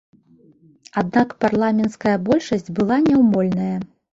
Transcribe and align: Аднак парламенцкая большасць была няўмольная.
Аднак 1.01 1.35
парламенцкая 1.45 2.17
большасць 2.31 2.73
была 2.81 3.01
няўмольная. 3.11 3.73